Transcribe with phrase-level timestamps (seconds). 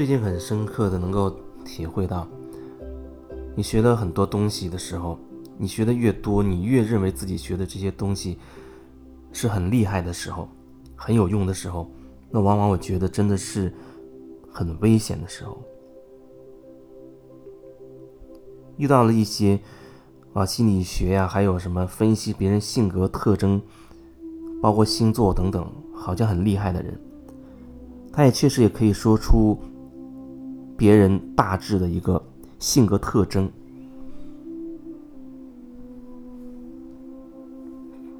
[0.00, 1.28] 最近很深刻的能够
[1.62, 2.26] 体会到，
[3.54, 5.18] 你学了很多东西的时候，
[5.58, 8.38] 你学的越多，你越认为自己学的这些东西
[9.30, 10.48] 是很厉害的时候，
[10.96, 11.86] 很有用的时候，
[12.30, 13.70] 那往往我觉得真的是
[14.50, 15.62] 很危险的时候。
[18.78, 19.60] 遇到了一些
[20.32, 23.60] 啊心理学呀，还有什么分析别人性格特征，
[24.62, 26.98] 包括星座等等，好像很厉害的人，
[28.10, 29.58] 他也确实也可以说出。
[30.80, 32.24] 别人大致的一个
[32.58, 33.50] 性格特征，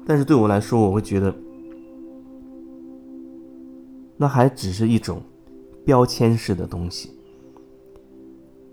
[0.05, 1.33] 但是对我来说，我会觉得
[4.15, 5.23] 那还只是一种
[5.83, 7.09] 标签式的东西。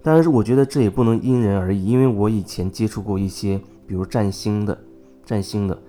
[0.03, 4.79] 但是，我觉得这也不能因人而异，因为我以前接触过一些，比如占星的，
[5.25, 5.83] 占星的，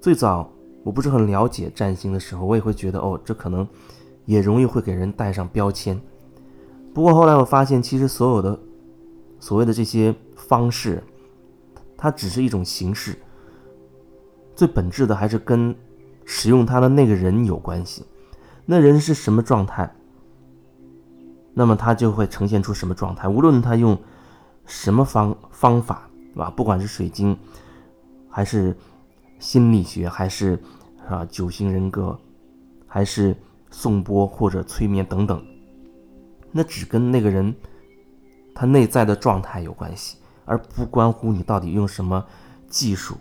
[0.00, 0.50] 最早
[0.82, 3.64] 我不是很了解占星的时候，我也会觉得哦，这可能
[4.24, 6.00] 也容易会给人带上标签。
[6.94, 8.58] 不过后来我发现，其实所有的
[9.40, 11.02] 所谓的这些方式，
[11.96, 13.18] 它只是一种形式，
[14.54, 15.74] 最本质的还是跟
[16.24, 18.04] 使用它的那个人有关系。
[18.64, 19.92] 那人是什么状态，
[21.52, 23.28] 那么他就会呈现出什么状态。
[23.28, 23.98] 无论他用
[24.64, 26.48] 什么方方法，对吧？
[26.56, 27.36] 不管是水晶，
[28.30, 28.74] 还是
[29.38, 30.58] 心理学，还是
[31.08, 32.18] 啊九型人格，
[32.86, 33.36] 还是
[33.70, 35.44] 颂钵或者催眠等等。
[36.56, 37.52] 那只跟那个人
[38.54, 42.24] 他内在的状态有关系，而不关乎你到底用什么
[42.68, 43.16] 技术。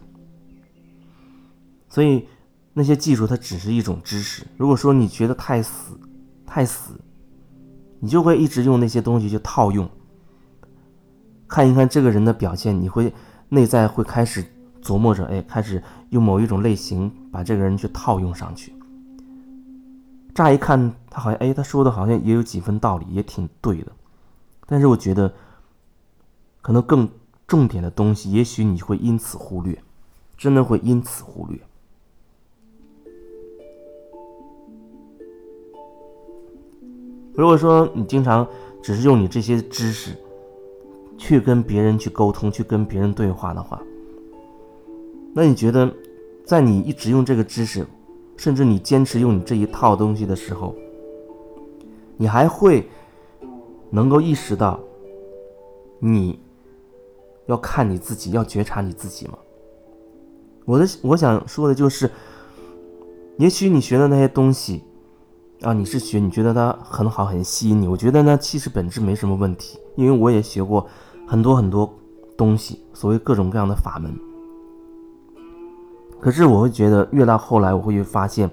[1.89, 2.27] 所以
[2.73, 4.45] 那些技术它只是一种知识。
[4.55, 5.99] 如果说你觉得太死
[6.45, 6.93] 太死，
[7.99, 9.89] 你就会一直用那些东西去套用。
[11.47, 13.11] 看一看这个人的表现，你会
[13.49, 14.45] 内在会开始
[14.81, 18.73] 琢磨着，哎，开始用某一种类型把这个人去套用上去。
[20.33, 23.91] 乍一看，他好像哎，他说的好像也有几分道理，也挺对的。
[24.65, 25.31] 但是我觉得，
[26.61, 27.07] 可能更
[27.45, 29.77] 重点的东西，也许你会因此忽略，
[30.35, 31.59] 真的会因此忽略。
[37.35, 38.47] 如果说你经常
[38.81, 40.15] 只是用你这些知识
[41.17, 43.79] 去跟别人去沟通，去跟别人对话的话，
[45.35, 45.93] 那你觉得，
[46.43, 47.85] 在你一直用这个知识？
[48.37, 50.75] 甚至你坚持用你这一套东西的时候，
[52.17, 52.87] 你还会
[53.89, 54.79] 能够意识到，
[55.99, 56.39] 你
[57.45, 59.37] 要看你自己，要觉察你自己吗？
[60.65, 62.09] 我的我想说的就是，
[63.37, 64.83] 也许你学的那些东西
[65.61, 67.87] 啊，你是学，你觉得它很好，很吸引你。
[67.87, 70.87] 我觉得呢，其实本质没什么问题，因为我也学过
[71.27, 71.93] 很多很多
[72.37, 74.32] 东西，所谓各种各样的法门。
[76.23, 78.49] 可是我会觉得，越到后来，我会发现，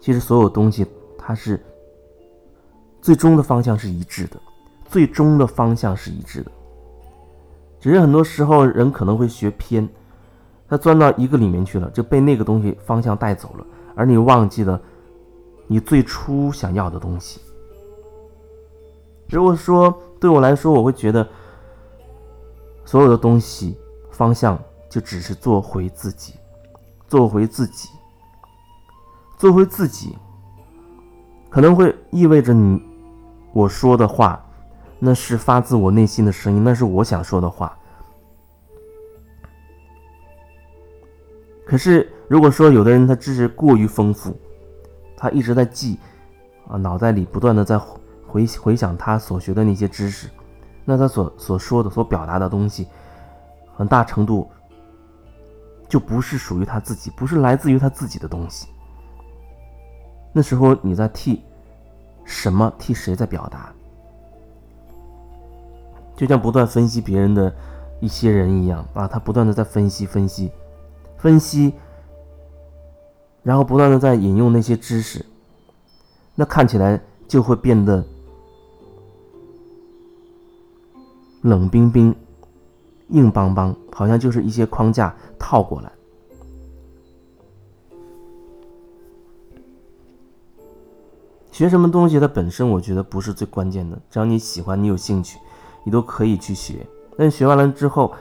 [0.00, 0.86] 其实所有东西
[1.18, 1.62] 它是
[3.02, 4.40] 最终的方向是一致的，
[4.86, 6.50] 最终的方向是一致的。
[7.78, 9.86] 只是很多时候人可能会学偏，
[10.66, 14.80] 他钻到一个里面去了，就被那个东西方向带走了，而你忘记了
[15.66, 17.42] 你最初想要的东西。
[19.28, 21.28] 如果说对我来说，我会觉得
[22.86, 23.76] 所有的东西
[24.10, 24.58] 方向
[24.88, 26.32] 就只是做回自己。
[27.12, 27.90] 做回自己，
[29.36, 30.16] 做回自己，
[31.50, 32.82] 可能会意味着你
[33.52, 34.42] 我说的话，
[34.98, 37.76] 那是发自我内心的声音，那是我想说的话。
[41.66, 44.34] 可是，如果说有的人他知识过于丰富，
[45.14, 45.98] 他一直在记，
[46.66, 47.78] 啊，脑袋里不断的在
[48.26, 50.30] 回回想他所学的那些知识，
[50.86, 52.88] 那他所所说的、所表达的东西，
[53.76, 54.50] 很大程度。
[55.92, 58.66] 就不是属于他自己，不是来自于他自己的东西。
[60.32, 61.42] 那时候你在替
[62.24, 63.70] 什么、替谁在表达？
[66.16, 67.54] 就像不断分析别人的
[68.00, 70.50] 一些人一样啊，他不断的在分析、分析、
[71.18, 71.74] 分析，
[73.42, 75.26] 然后不断的在引用那些知识，
[76.34, 78.02] 那看起来就会变得
[81.42, 82.16] 冷冰冰。
[83.08, 85.92] 硬邦邦，好像就是一些框架套过来。
[91.50, 95.38] 学什么东西，它本身我觉得不是最关键的，只要你喜欢，你有兴趣，
[95.84, 96.86] 你都可以去学。
[97.18, 98.14] 但学完了之后，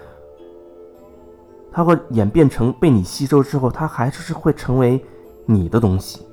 [1.72, 5.02] 它会演变成被你吸收之后，它还是会成为
[5.46, 6.26] 你的东西。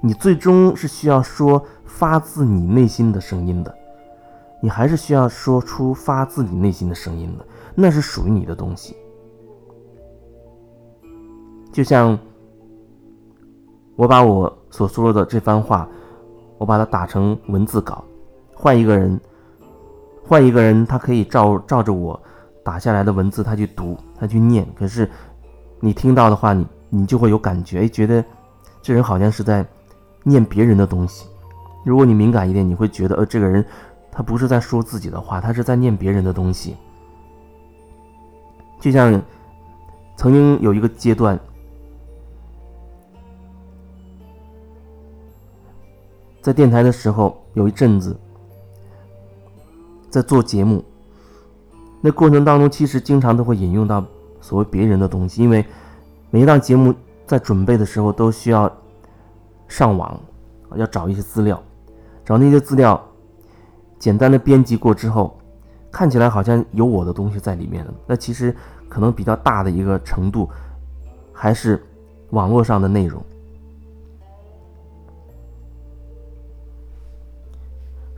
[0.00, 3.74] 你最终是需要说发自你内心的声音的，
[4.60, 7.44] 你还是需要说出发自你内心的声音的。
[7.74, 8.96] 那是属于你的东西，
[11.72, 12.18] 就像
[13.96, 15.88] 我把我所说的这番话，
[16.58, 18.04] 我把它打成文字稿，
[18.52, 19.18] 换一个人，
[20.22, 22.20] 换一个人，他可以照照着我
[22.62, 24.66] 打下来的文字，他去读，他去念。
[24.78, 25.08] 可是
[25.80, 28.22] 你听到的话，你你就会有感觉，哎，觉得
[28.82, 29.66] 这人好像是在
[30.24, 31.26] 念别人的东西。
[31.84, 33.64] 如果你敏感一点，你会觉得，呃，这个人
[34.10, 36.76] 他不是在说自己的话，他是在念别人的东西。
[38.78, 39.20] 就像
[40.16, 41.38] 曾经有一个阶段。
[46.42, 48.16] 在电台的时候，有一阵子
[50.10, 50.84] 在做节目，
[52.00, 54.04] 那过程当中其实经常都会引用到
[54.40, 55.64] 所谓别人的东西，因为
[56.30, 56.92] 每一档节目
[57.28, 58.70] 在准备的时候都需要
[59.68, 60.20] 上网，
[60.74, 61.62] 要找一些资料，
[62.24, 63.00] 找那些资料，
[64.00, 65.38] 简单的编辑过之后，
[65.92, 68.52] 看起来好像有我的东西在里面了，那其实
[68.88, 70.50] 可能比较大的一个程度
[71.32, 71.80] 还是
[72.30, 73.22] 网络上的内容。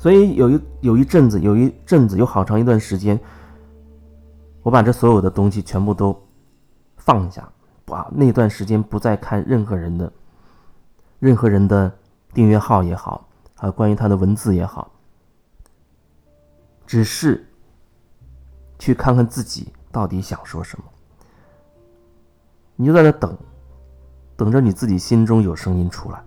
[0.05, 3.19] 所以有一有一阵子，有一阵子，有好长一段时间，
[4.63, 6.15] 我把这所有的东西全部都
[6.99, 7.51] 放下，
[7.87, 10.13] 把那段时间不再看任何人的、
[11.21, 11.91] 任何人的
[12.35, 14.93] 订阅号也好，啊，关于他的文字也好，
[16.87, 17.43] 只是
[18.79, 20.85] 去看看自己到底想说什么。
[22.77, 23.35] 你就在那等，
[24.37, 26.23] 等着你自己心中有声音出来。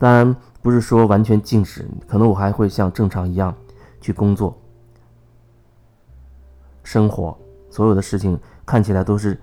[0.00, 0.34] 当然。
[0.62, 3.54] 不是说完全禁止，可能我还会像正常一样
[3.98, 4.54] 去工作、
[6.84, 7.34] 生活，
[7.70, 9.40] 所有的事情看起来都是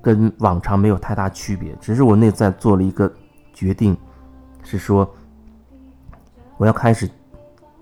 [0.00, 1.76] 跟往常没有太大区别。
[1.78, 3.14] 只是我内在做了一个
[3.52, 3.94] 决定，
[4.62, 5.06] 是说
[6.56, 7.06] 我要开始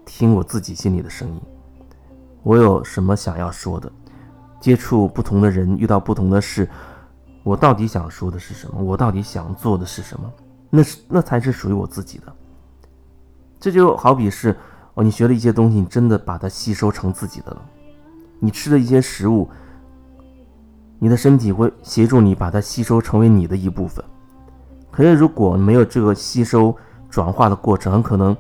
[0.05, 1.41] 听我自己心里的声音。
[2.43, 3.89] 我有什么想要说的？
[4.59, 6.69] 接触不同的人，遇到不同的事，
[7.45, 8.83] 我到底想说的是什么？
[8.83, 10.33] 我到底想做的是什么？
[10.77, 12.33] 那是那才是属于我自己的。
[13.61, 14.57] 这就好比是
[14.95, 17.63] 哦，你学了一些东西，你真的把它吸收成自己的了。
[18.41, 19.49] 你吃的一些食物，
[20.99, 24.05] 你的身体会协助你把它吸收成为你的一部分。
[24.91, 26.77] 可是如果没有这个吸收
[27.09, 28.37] 转化的过程，很可能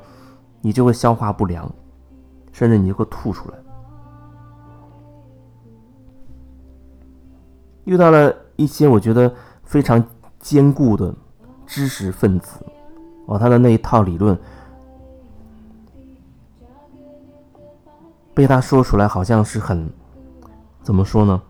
[0.60, 1.72] 你就会消化不良，
[2.52, 3.56] 甚至你就会吐出来。
[7.84, 9.32] 遇到了一些我觉得
[9.62, 10.02] 非常
[10.40, 11.14] 坚固的
[11.74, 12.64] 知识分子，
[13.26, 14.38] 哦，他的那一套理论。
[18.32, 19.90] 被他说出来，好像是很，
[20.84, 21.42] 怎么说呢？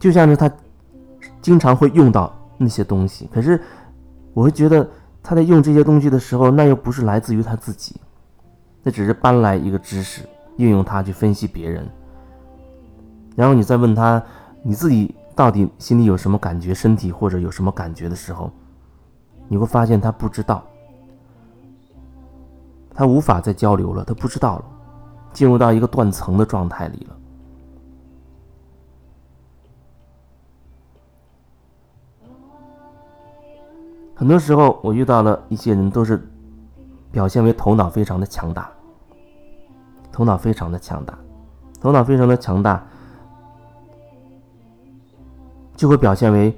[0.00, 0.50] 就像是他
[1.40, 3.62] 经常会用到那些东西，可是
[4.34, 4.88] 我会觉得
[5.22, 7.94] 他在用这些东西的时候，那又不是来自于他自己，
[8.82, 10.22] 那只是搬来一个知识，
[10.56, 11.88] 运用它去分析别人。
[13.36, 14.20] 然后你再问他，
[14.64, 18.50] 你自己到底心里有什么感觉，身体或者有什么感觉的时候，
[19.48, 20.62] 你会发现他不知道。
[22.92, 24.64] 他无法再交流了，他不知道了，
[25.32, 27.16] 进入到一个断层的状态里了。
[34.14, 36.22] 很多时候，我遇到了一些人，都是
[37.10, 38.70] 表现为头脑非常的强大，
[40.12, 41.18] 头脑非常的强大，
[41.80, 42.86] 头脑非常的强大，
[45.80, 46.54] 就会表现为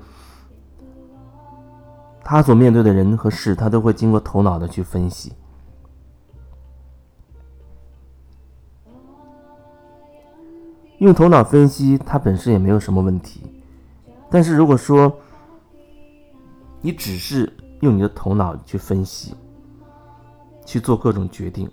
[2.25, 5.33] 他所面对的人和事，他都会经过头脑的去分析。
[10.99, 13.43] 用头脑分析，它本身也没有什么问题。
[14.29, 15.17] 但是如果说
[16.81, 19.37] 你只是用你的头脑去分析、
[20.67, 21.71] 去做各种决定，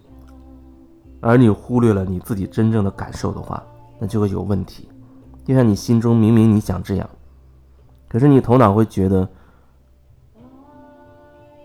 [1.19, 3.63] 而你忽略了你自己真正的感受的话，
[3.97, 4.87] 那就会有问题。
[5.43, 7.09] 就像你心中明明你想这样，
[8.09, 9.25] 可是你头脑会觉得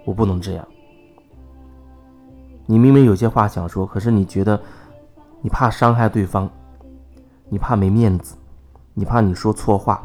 [0.05, 0.69] 我不能这样。
[2.67, 4.61] 你明明有些话想说，可是你觉得
[5.41, 6.49] 你怕伤害对方。
[7.51, 8.35] 你怕没面子，
[8.95, 10.03] 你怕你说错话，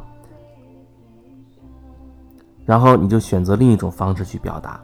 [2.66, 4.80] 然后你就选择另一种方式去表达，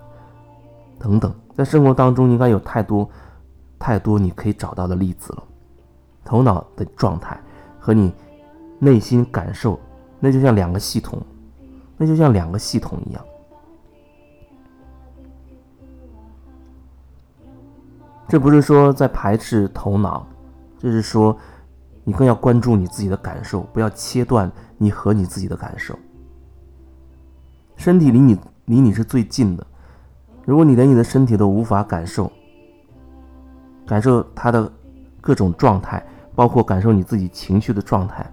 [0.98, 3.08] 等等，在生活当中应该有太多
[3.78, 5.44] 太多你可以找到的例子了。
[6.24, 7.38] 头脑的状态
[7.78, 8.12] 和你
[8.80, 9.78] 内心感受，
[10.20, 11.22] 那就像两个系统，
[11.98, 13.26] 那就像两个系统一样。
[18.28, 20.26] 这不是说在排斥头脑，
[20.80, 21.38] 这是说。
[22.08, 25.98] 你更要关注你自己的感受，不要切断你和你自己的感受。
[27.78, 29.66] 身体离你离你是最近的，
[30.46, 32.32] 如果你连你的身体都无法感受，
[33.88, 34.72] 感受它的
[35.20, 38.24] 各种状态，包括感受你自己情绪的状态，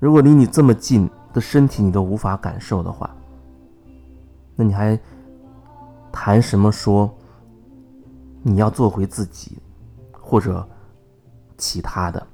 [0.00, 3.10] 如果离你这么近的身体你都无法感受的话，
[4.56, 4.98] 那你还
[6.10, 7.12] 谈什么说
[8.42, 9.58] 你要做回自己，
[10.12, 10.66] 或者
[11.56, 12.26] 其他的。